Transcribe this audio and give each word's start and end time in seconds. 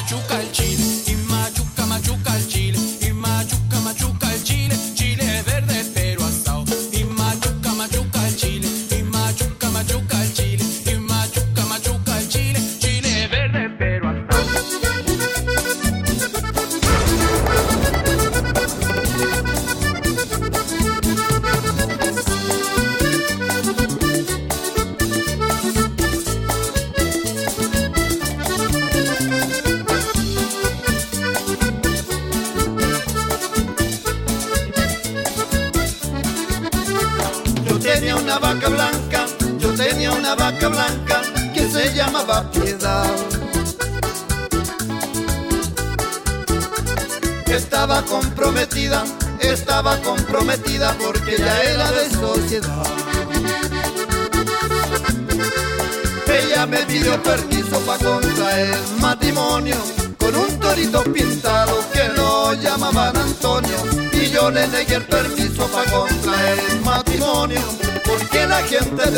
machuca 0.00 0.40
el 0.40 0.52
chino. 0.52 0.77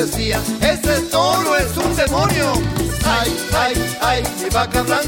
decía, 0.03 0.41
ese 0.63 1.03
toro 1.11 1.57
es 1.57 1.77
un 1.77 1.95
demonio. 1.95 2.53
Ay, 3.05 3.37
ay, 3.53 3.97
ay, 4.01 4.23
mi 4.43 4.49
vaca 4.49 4.83
blanca. 4.83 5.00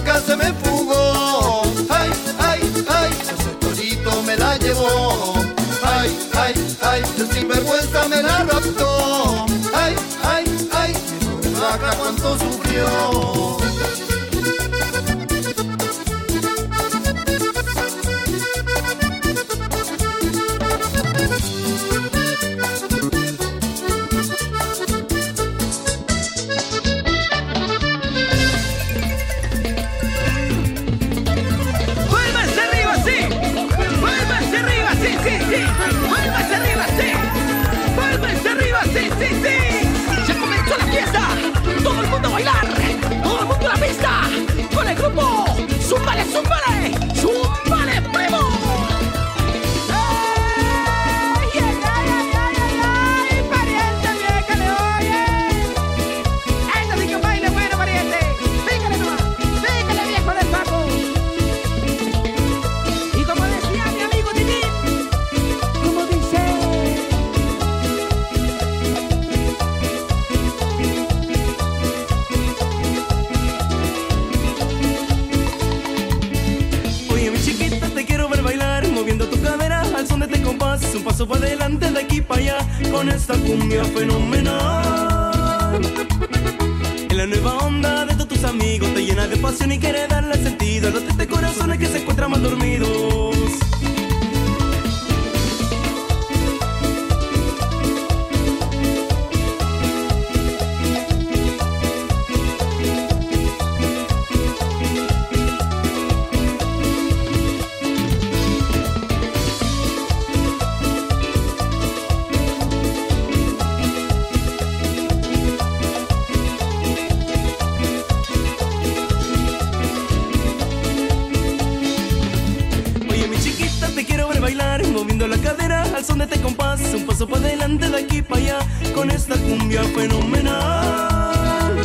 al 126.03 126.09
son 126.09 126.19
de 126.19 126.97
un 126.97 127.07
paso 127.07 127.29
para 127.29 127.47
adelante 127.47 127.89
de 127.89 127.97
aquí 127.97 128.23
para 128.23 128.41
allá, 128.41 128.59
con 128.95 129.11
esta 129.11 129.37
cumbia 129.37 129.85
fenomenal. 129.85 131.79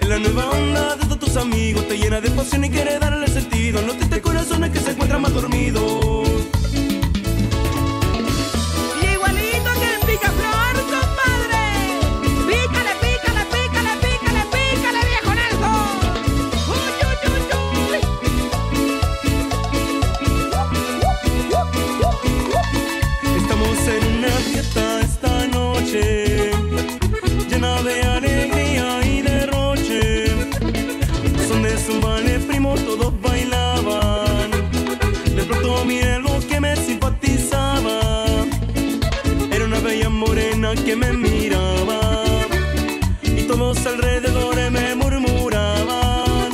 En 0.00 0.08
la 0.08 0.18
nueva 0.18 0.50
onda 0.50 0.96
de 0.96 1.04
todos 1.06 1.18
tus 1.18 1.36
amigos 1.36 1.88
te 1.88 1.98
llena 1.98 2.20
de 2.20 2.30
pasión 2.30 2.64
y 2.64 2.70
quiere 2.70 2.98
darle 3.00 3.26
sentido, 3.26 3.82
no 3.82 3.94
te 3.94 4.20
corazones 4.20 4.70
que 4.70 4.78
se 4.78 4.92
encuentran 4.92 5.22
más 5.22 5.34
dormidos. 5.34 6.23
que 40.84 40.96
me 40.96 41.12
miraba 41.12 42.24
y 43.22 43.42
todos 43.44 43.86
alrededor 43.86 44.70
me 44.70 44.94
murmuraban, 44.94 46.50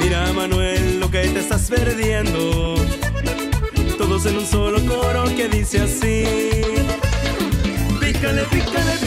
mira 0.00 0.32
Manuel 0.32 1.00
lo 1.00 1.10
que 1.10 1.28
te 1.28 1.40
estás 1.40 1.68
perdiendo, 1.68 2.76
todos 3.98 4.26
en 4.26 4.38
un 4.38 4.46
solo 4.46 4.78
coro 4.86 5.24
que 5.36 5.48
dice 5.48 5.80
así, 5.80 6.24
pícale, 8.00 8.44
pícale. 8.44 9.03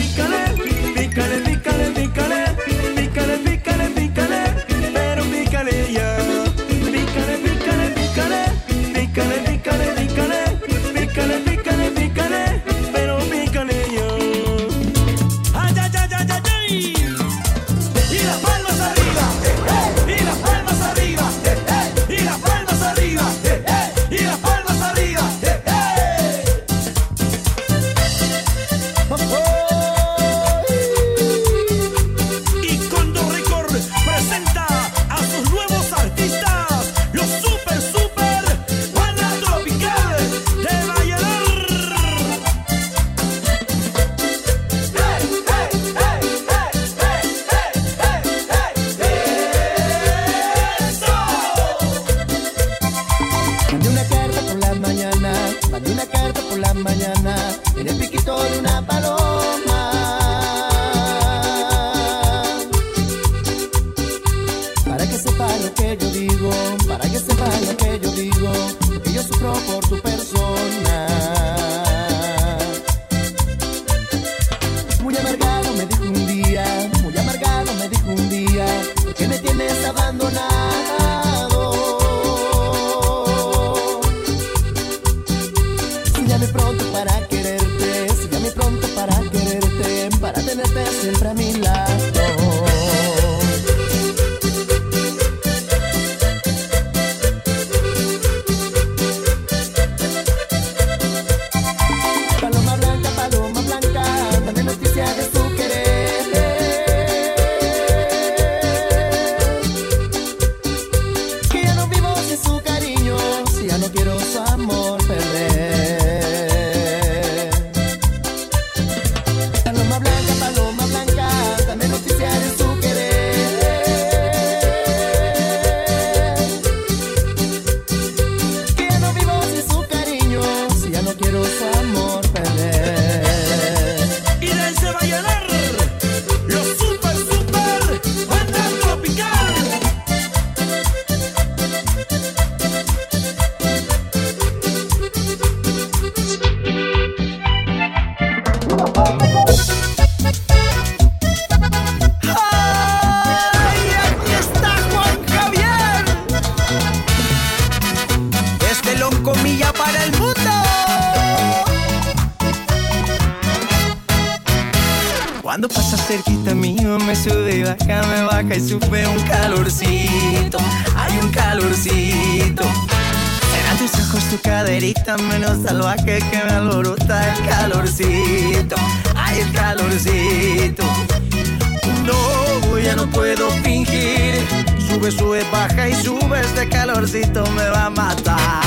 me 187.26 187.68
va 187.70 187.86
a 187.86 187.90
matar. 187.90 188.62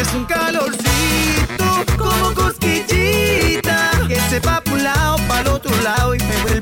Es 0.00 0.12
un 0.14 0.24
calorcito 0.26 1.84
como 1.98 2.32
cosquillita 2.32 3.90
que 4.06 4.20
se 4.30 4.38
va 4.40 4.60
pa' 4.60 4.72
un 4.72 4.84
lado, 4.84 5.16
para 5.26 5.40
el 5.40 5.48
otro 5.48 5.74
lado 5.82 6.14
y 6.14 6.18
me 6.18 6.53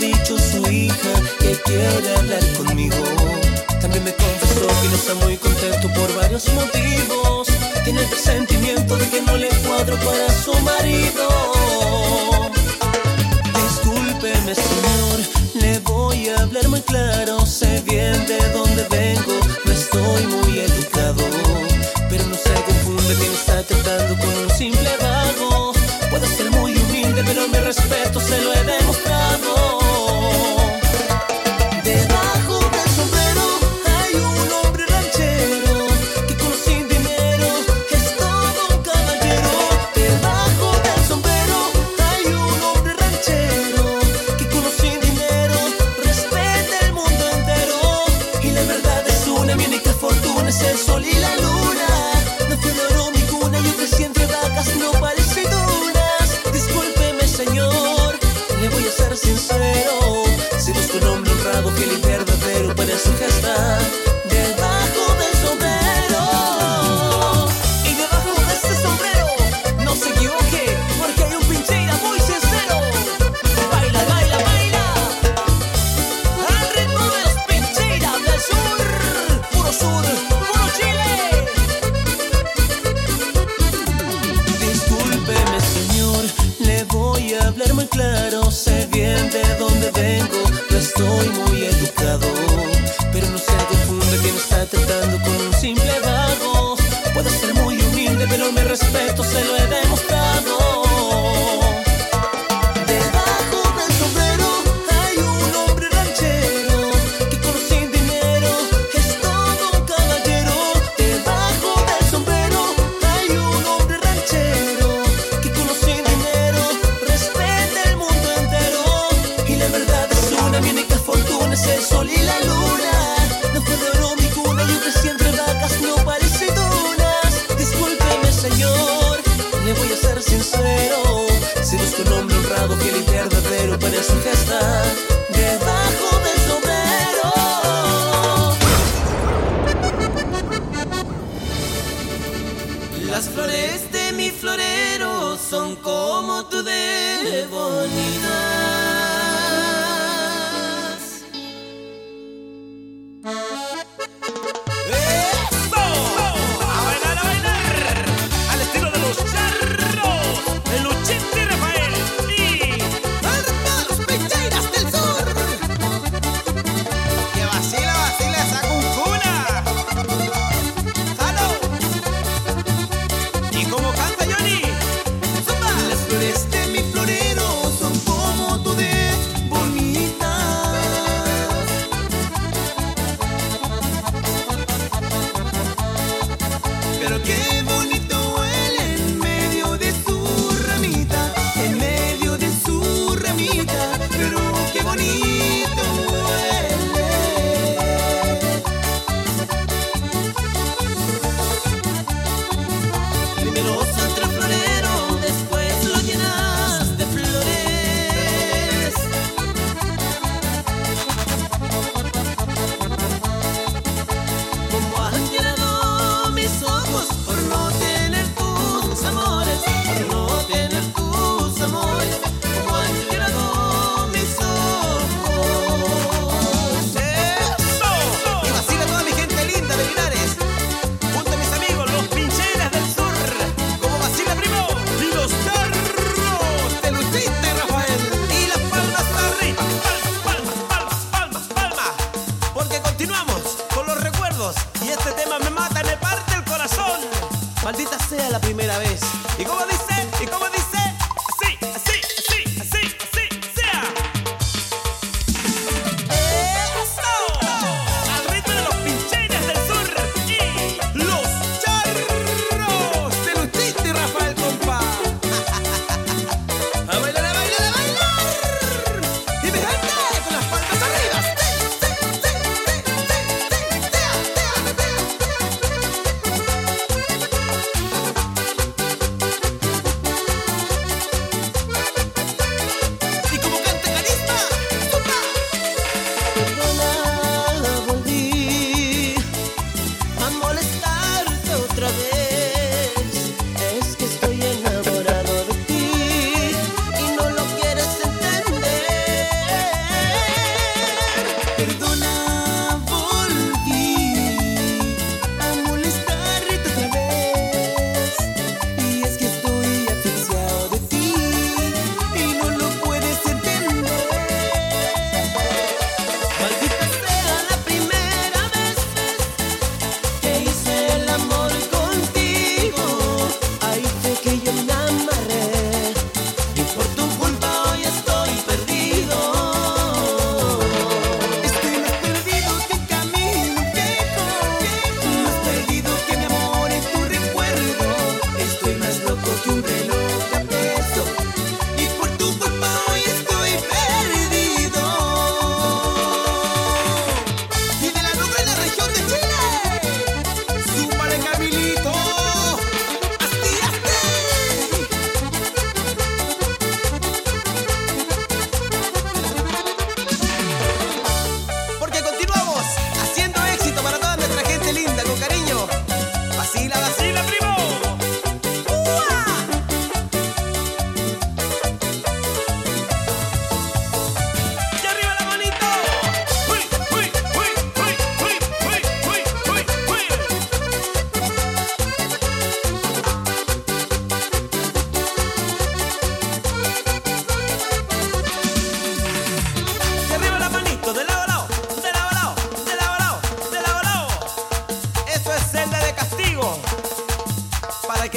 dicho 0.00 0.38
su 0.38 0.66
hija 0.70 1.12
que 1.38 1.52
quiere 1.64 2.16
hablar 2.16 2.42
conmigo. 2.56 3.04
También 3.80 4.02
me 4.02 4.14
confesó 4.14 4.66
que 4.80 4.88
no 4.88 4.94
está 4.94 5.14
muy 5.26 5.36
contento 5.36 5.88
por 5.92 6.14
varios 6.16 6.48
motivos. 6.54 7.48
Tiene 7.84 8.00
el 8.00 8.08
presentimiento 8.08 8.96
de 8.96 9.08
que 9.10 9.20
no 9.20 9.36
le 9.36 9.48
cuadro 9.66 9.96
para 9.96 10.28
su 10.42 10.54
marido. 10.60 11.28
Discúlpeme, 13.62 14.54
señor, 14.54 15.18
le 15.54 15.78
voy 15.80 16.28
a 16.30 16.42
hablar 16.42 16.68
muy 16.68 16.80
claro. 16.80 17.44
Sé 17.44 17.82
bien 17.86 18.26
de 18.26 18.38
dónde 18.52 18.86
vengo 18.90 19.09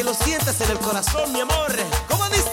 lo 0.03 0.13
sientas 0.13 0.59
en 0.61 0.71
el 0.71 0.79
corazón, 0.79 1.31
mi 1.31 1.39
amor. 1.39 1.71
Dice? 1.71 2.52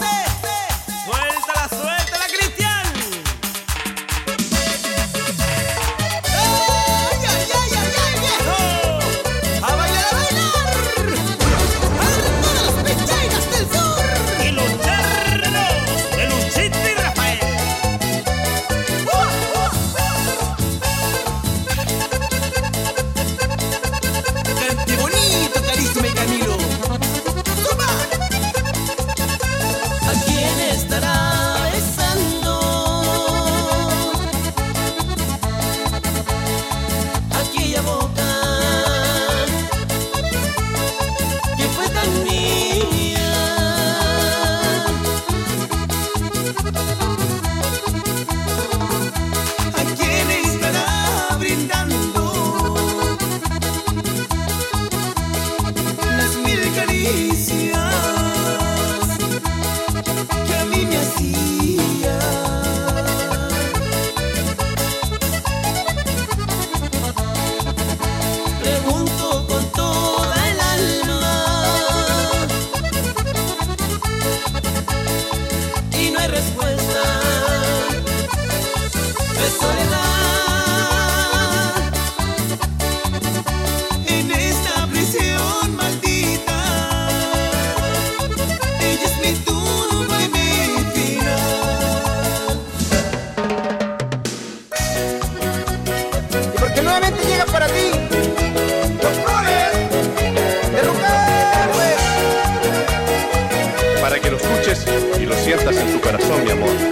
coração 105.71 105.77
en 105.77 105.91
su 105.91 106.01
corazón, 106.01 106.51
amor. 106.51 106.90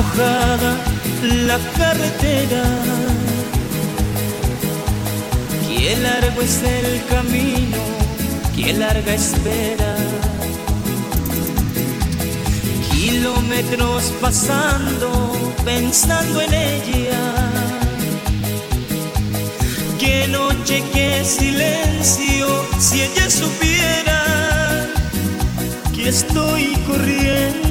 mojada 0.00 0.72
la 1.46 1.58
carretera. 1.76 2.64
Qué 5.66 5.96
largo 5.96 6.40
es 6.42 6.62
el 6.62 7.04
camino, 7.06 7.82
qué 8.56 8.72
larga 8.72 9.12
espera. 9.14 9.92
Kilómetros 12.90 14.12
pasando, 14.20 15.10
pensando 15.64 16.40
en 16.40 16.54
ella. 16.54 17.24
Qué 19.98 20.28
noche, 20.28 20.82
qué 20.94 21.24
silencio, 21.24 22.46
si 22.78 23.02
ella 23.02 23.28
supiera 23.30 24.18
que 25.94 26.08
estoy 26.08 26.64
corriendo 26.86 27.69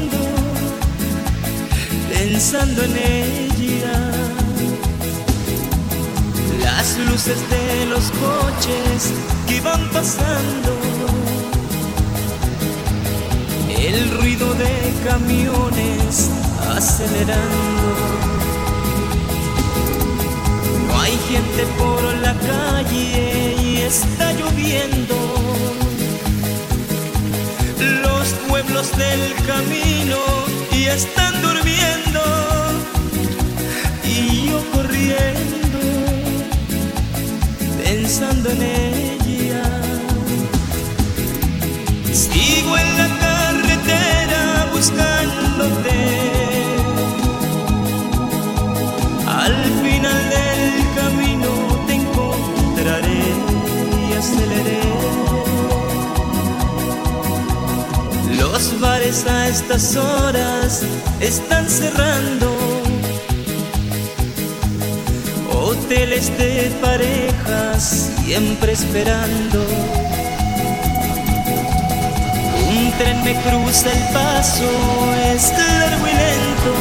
pensando 2.31 2.83
en 2.83 2.95
ella. 2.95 4.11
Las 6.63 6.97
luces 7.07 7.39
de 7.49 7.85
los 7.87 8.05
coches 8.25 9.11
que 9.47 9.55
iban 9.57 9.89
pasando. 9.89 10.71
El 13.67 14.11
ruido 14.11 14.53
de 14.53 14.73
camiones 15.07 16.29
acelerando. 16.77 17.89
No 20.87 21.01
hay 21.01 21.17
gente 21.31 21.63
por 21.79 22.01
la 22.25 22.33
calle 22.51 23.55
y 23.63 23.77
está 23.77 24.33
lloviendo. 24.33 25.17
Los 28.03 28.27
pueblos 28.47 28.91
del 28.97 29.33
camino 29.47 30.17
y 30.71 30.85
está 30.85 31.08
en 38.21 38.61
ella. 38.61 39.63
Sigo 42.11 42.77
en 42.77 42.97
la 42.97 43.07
carretera 43.17 44.67
buscándote. 44.73 45.99
Al 49.25 49.55
final 49.81 50.29
del 50.35 50.73
camino 50.99 51.49
te 51.87 51.93
encontraré 51.93 53.23
y 54.09 54.13
aceleré. 54.13 54.81
Los 58.37 58.81
bares 58.81 59.25
a 59.27 59.47
estas 59.47 59.95
horas 59.95 60.83
están 61.21 61.69
cerrando. 61.69 62.48
Hoteles 65.89 66.29
de 66.37 66.71
parejas 66.81 68.11
siempre 68.23 68.73
esperando. 68.73 69.65
Un 72.69 72.91
tren 72.99 73.23
me 73.23 73.33
cruza 73.41 73.91
el 73.91 74.13
paso, 74.13 74.69
es 75.33 75.51
largo 75.51 76.05
y 76.05 76.13
lento. 76.21 76.73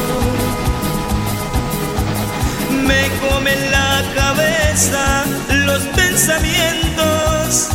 Me 2.85 3.09
comen 3.27 3.71
la 3.71 4.03
cabeza 4.15 5.25
los 5.65 5.81
pensamientos, 5.95 7.69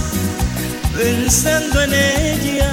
pensando 0.97 1.83
en 1.83 1.95
ella, 1.95 2.73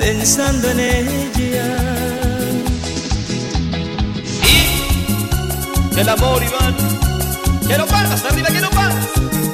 pensando 0.00 0.70
en 0.70 0.80
ella. 0.80 1.75
El 6.00 6.08
amor, 6.08 6.42
Iván. 6.42 6.74
Quiero 7.66 7.86
palmas 7.86 8.24
arriba, 8.24 8.48
quiero 8.48 8.68
palmas. 8.70 9.06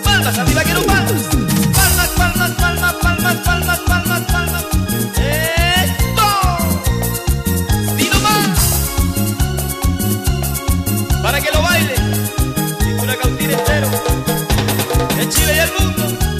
Palmas 0.02 0.38
arriba, 0.38 0.62
quiero 0.62 0.82
palmas. 0.82 1.22
Palmas, 1.72 2.08
palmas, 2.16 2.50
palmas, 2.52 2.94
palmas, 2.94 3.36
palmas, 3.36 3.78
palmas, 3.80 4.20
palmas. 4.32 4.64
¡Esto! 5.16 6.28
¡Dilo 7.96 8.20
más! 8.20 8.58
Para 11.22 11.40
que 11.40 11.50
lo 11.52 11.62
baile. 11.62 11.94
Cintura 12.80 13.16
cautina 13.16 13.52
entero. 13.52 13.88
En 15.18 15.28
Chile 15.30 15.54
y 15.54 15.58
el 15.58 15.72
mundo. 15.72 16.31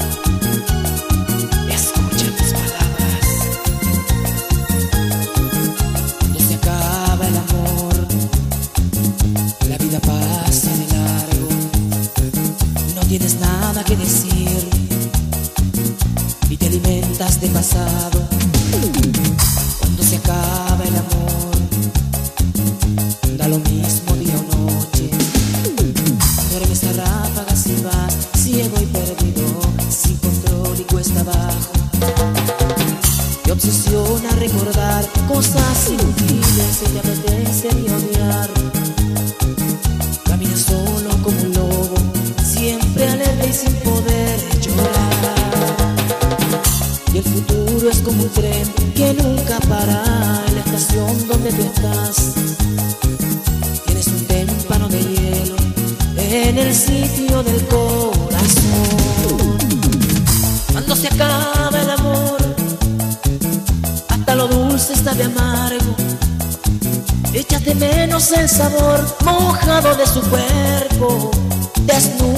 Te 33.43 33.51
obsesiona 33.51 34.29
recordar 34.31 35.05
cosas 35.27 35.89
inútiles 35.89 36.81
y 36.81 36.85
te 36.91 36.99
apetece 36.99 37.69
odiar. 37.69 38.49
Caminas 40.25 40.61
solo 40.61 41.09
como 41.23 41.41
un 41.41 41.53
lobo, 41.53 41.95
siempre 42.43 43.07
alegre 43.07 43.47
y 43.49 43.53
sin 43.53 43.73
poder 43.81 44.39
llorar. 44.61 45.33
Y 47.13 47.17
el 47.17 47.23
futuro 47.23 47.89
es 47.89 47.99
como 47.99 48.23
un 48.23 48.29
tren 48.29 48.67
que 48.95 49.13
nunca 49.13 49.59
para 49.69 50.03
en 50.47 50.55
la 50.55 50.61
estación 50.61 51.27
donde 51.27 51.51
tú 51.51 51.61
estás. 51.61 52.33
Tienes 53.85 54.07
un 54.07 54.25
témpano 54.25 54.89
de 54.89 54.99
hielo 55.03 55.55
en 56.17 56.57
el 56.57 56.73
sitio 56.73 57.43
del 57.43 57.65
corazón. 57.67 58.32
Se 61.03 61.09
acaba 61.09 61.81
el 61.81 61.89
amor, 61.89 62.37
hasta 64.07 64.35
lo 64.35 64.47
dulce 64.47 64.93
está 64.93 65.13
de 65.13 65.25
amargo. 65.25 65.97
Echas 67.33 67.65
de 67.65 67.75
menos 67.75 68.31
el 68.31 68.47
sabor 68.47 69.05
mojado 69.25 69.95
de 69.97 70.07
su 70.07 70.21
cuerpo, 70.21 71.29
desnudo. 71.81 72.32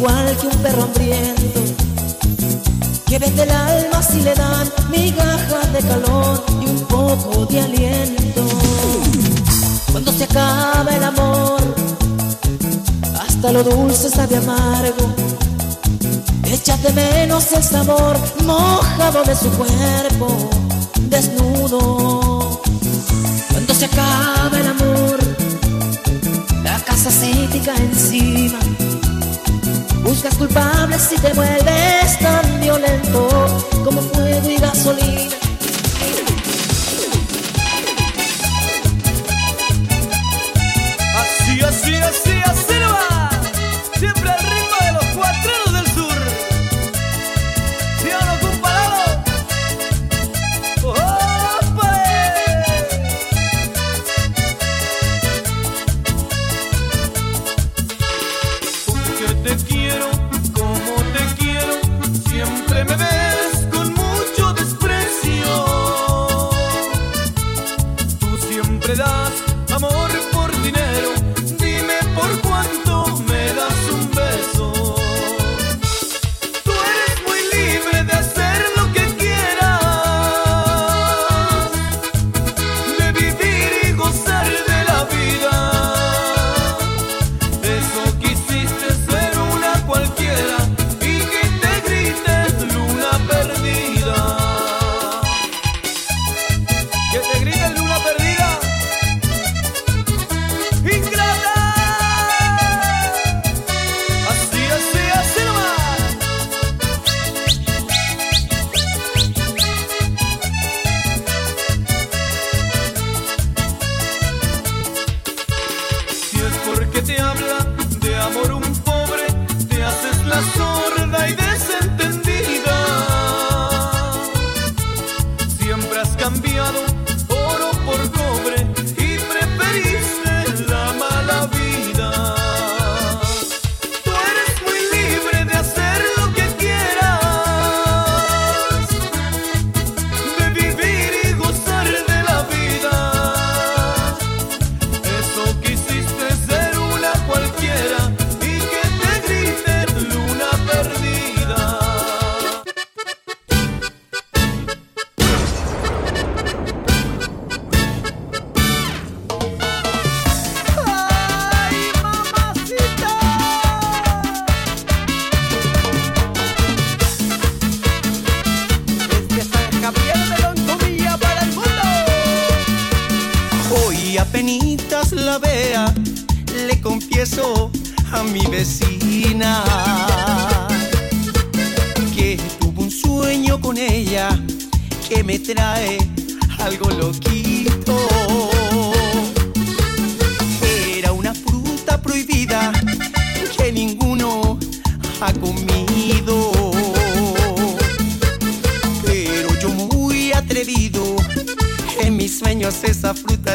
Igual 0.00 0.34
que 0.38 0.46
un 0.46 0.62
perro 0.62 0.82
hambriento 0.84 1.60
que 3.06 3.18
vende 3.18 3.42
el 3.42 3.50
alma 3.50 4.02
si 4.02 4.22
le 4.22 4.34
dan 4.34 4.66
migajas 4.90 5.72
de 5.74 5.80
calor 5.80 6.42
y 6.62 6.66
un 6.70 6.80
poco 6.86 7.44
de 7.44 7.60
aliento. 7.60 8.42
Cuando 9.92 10.10
se 10.12 10.24
acaba 10.24 10.90
el 10.96 11.04
amor, 11.04 11.60
hasta 13.20 13.52
lo 13.52 13.62
dulce 13.62 14.08
sabe 14.08 14.36
amargo. 14.36 15.06
Echas 16.44 16.82
de 16.82 16.92
menos 16.94 17.52
el 17.52 17.62
sabor 17.62 18.16
mojado 18.46 19.22
de 19.24 19.36
su 19.36 19.50
cuerpo, 19.50 20.28
desnudo. 21.10 22.62
Cuando 23.50 23.74
se 23.74 23.84
acaba 23.84 24.58
el 24.58 24.66
amor, 24.66 25.18
la 26.64 26.78
casa 26.84 27.10
se 27.10 27.30
encima. 27.30 28.58
Buscas 30.02 30.34
culpables 30.36 31.12
y 31.12 31.20
te 31.20 31.32
vuelves 31.34 32.18
tan 32.18 32.60
violento 32.60 33.28
como 33.84 34.00
fuego 34.00 34.50
y 34.50 34.56
gasolina. 34.56 35.36
Así, 41.16 41.60
así, 41.62 41.94
así, 41.94 42.32
así 42.44 42.74
no 42.80 42.92
va. 42.92 43.30
Siempre 43.98 44.30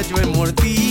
yo 0.03 0.17
he 0.17 0.25
mordido. 0.25 0.84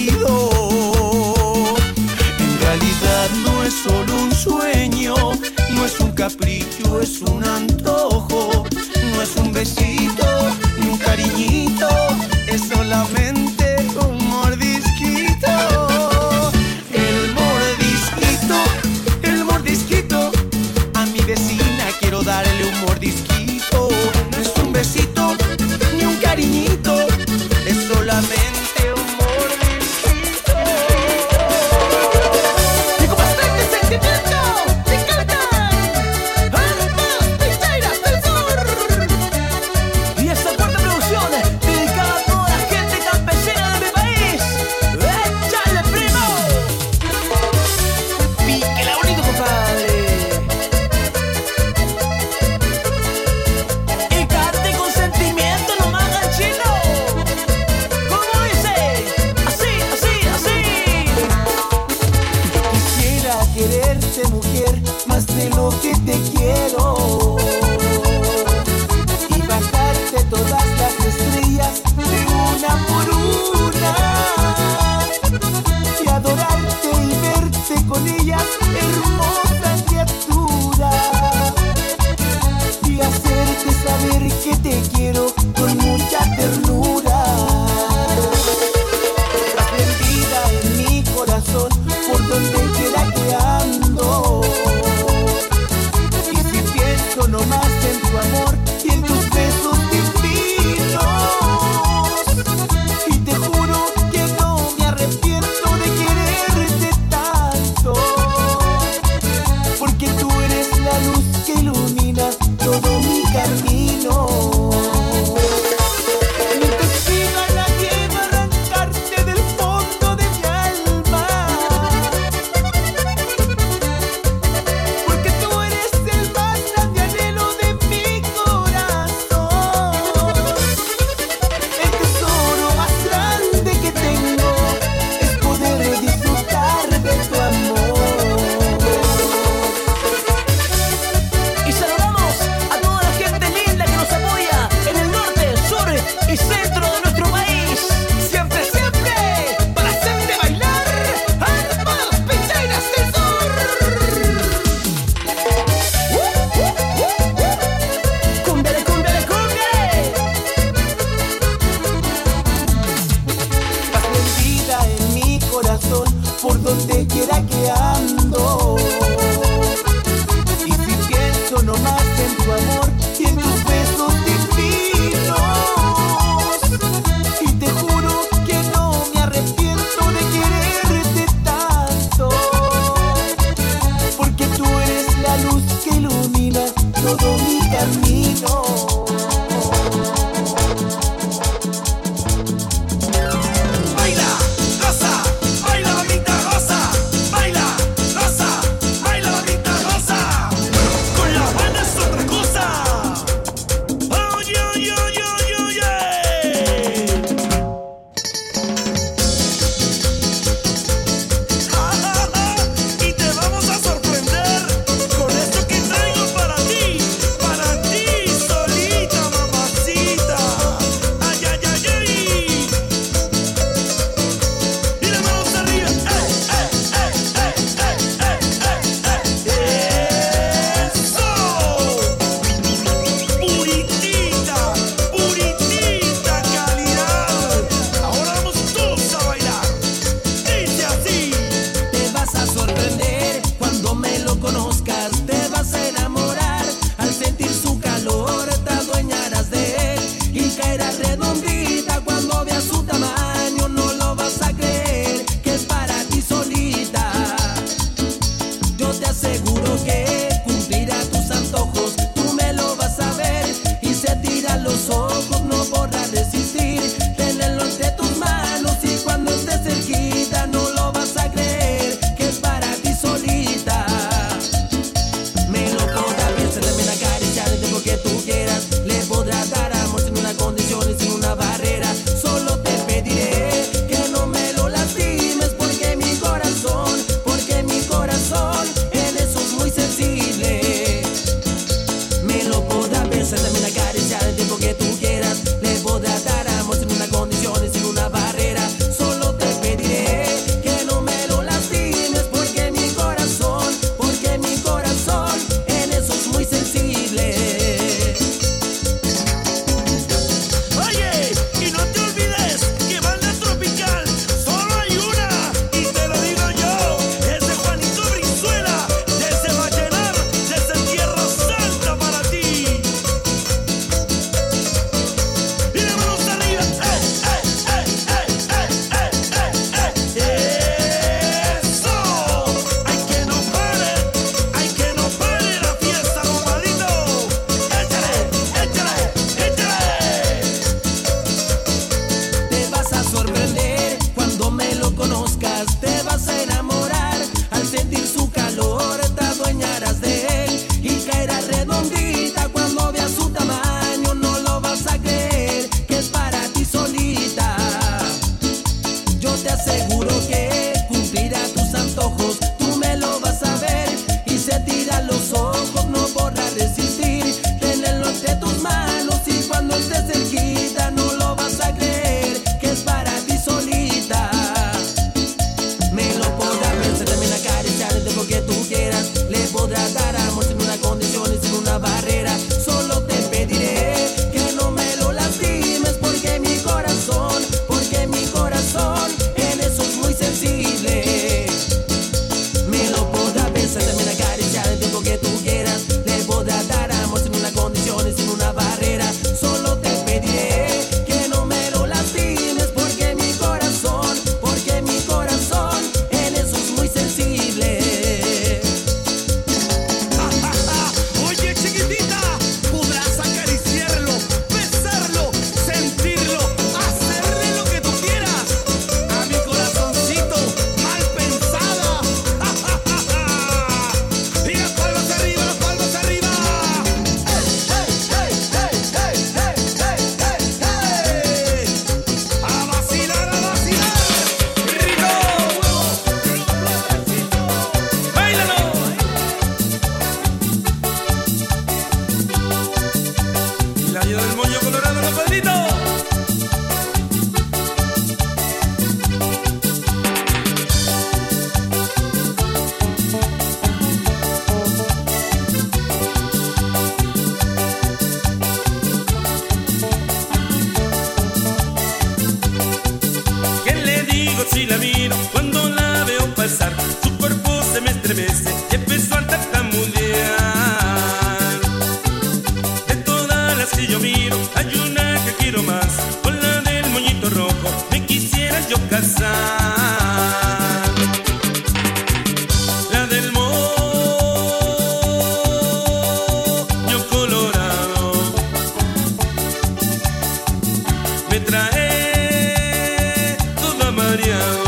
Petrae, 491.35 493.37
Dona 493.61 493.87
é 493.87 493.91
Marião. 493.91 494.64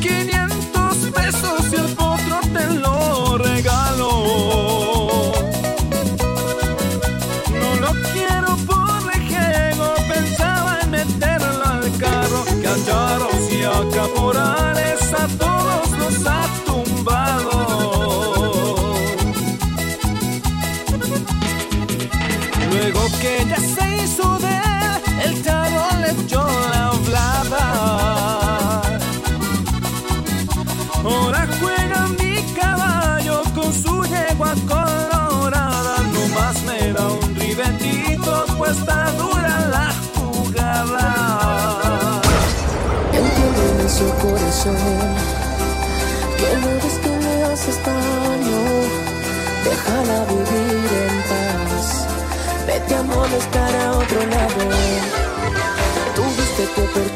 500 0.00 1.10
pesos 1.10 1.72
y 1.72 1.76
el 1.76 1.88
potro 1.94 2.40
te 2.52 2.66
lo 2.74 3.38
regalo. 3.38 4.10
No 7.60 7.74
lo 7.80 7.92
quiero 8.12 8.56
por 8.66 9.06
lejego, 9.06 9.94
pensaba 10.08 10.80
en 10.82 10.90
meterlo 10.90 11.64
al 11.64 11.98
carro. 11.98 12.44
Callaros 12.62 13.52
y 13.52 13.62
a 13.62 13.70
a 15.14 15.28
todos 15.38 15.90
los 15.98 16.26
ha 16.26 16.46
tumbado. 16.66 17.56
Luego 22.70 23.00
que 23.20 23.46
ya 23.48 23.63
sol. 44.64 44.74
Que 46.38 46.50
dudes 46.62 46.94
que 47.02 47.10
este 47.10 47.10
me 47.24 47.34
haces 47.44 47.78
daño, 47.84 48.62
déjala 49.68 50.18
vivir 50.32 50.90
en 51.06 51.16
paz. 51.30 51.86
Vete 52.66 52.94
a 52.94 53.02
molestar 53.02 53.72
a 53.84 53.86
otro 54.02 54.20
lado. 54.34 54.62
Tú 56.14 56.22
Tuviste 56.22 56.64
que 56.74 56.82
perder 56.94 57.13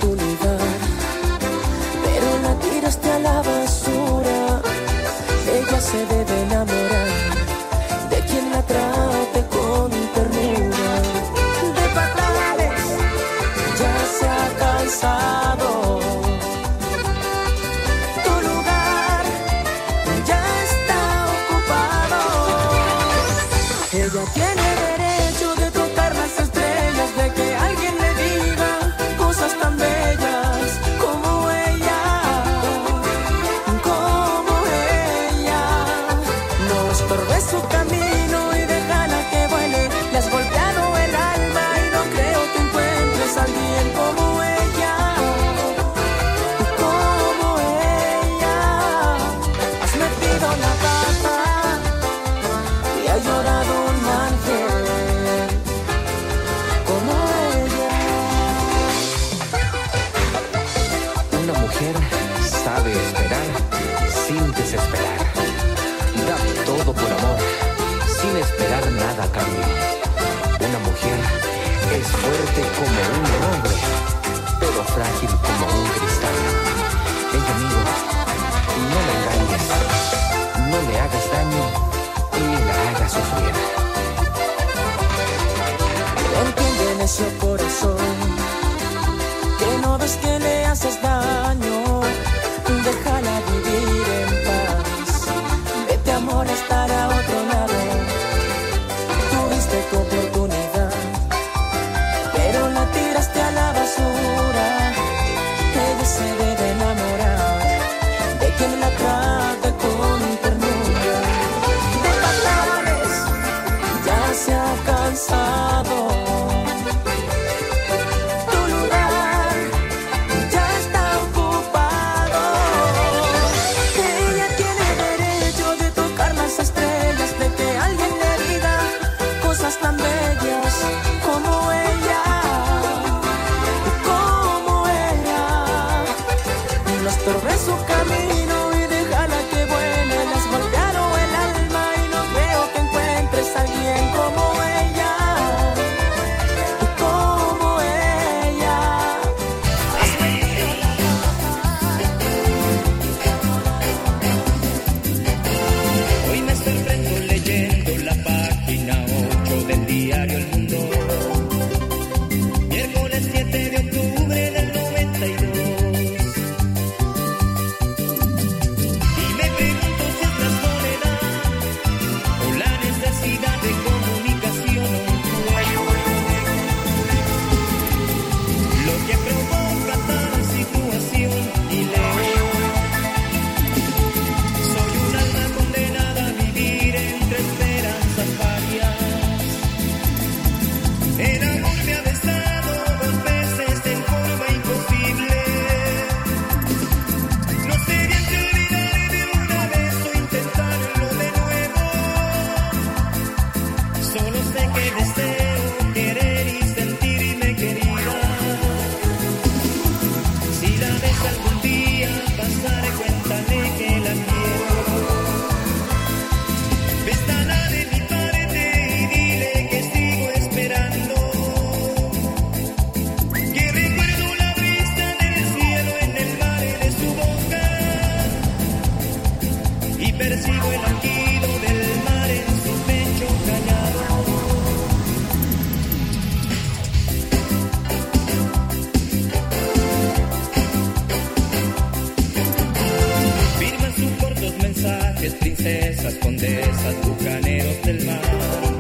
mensajes, 245.19 245.35
princesas, 245.35 246.15
condesas, 246.17 246.95
bucaneros 247.07 247.83
del 247.83 248.05
mar. 248.05 248.78